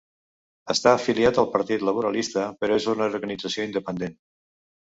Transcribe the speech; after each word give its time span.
Està 0.73 0.89
afiliat 0.99 1.41
al 1.43 1.51
partit 1.57 1.85
laborista 1.89 2.47
però 2.65 2.81
és 2.83 2.91
una 2.97 3.11
organització 3.13 3.69
independent. 3.73 4.21